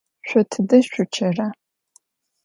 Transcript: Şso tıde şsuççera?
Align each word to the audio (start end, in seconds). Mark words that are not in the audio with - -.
Şso 0.27 0.41
tıde 0.51 0.77
şsuççera? 0.85 1.47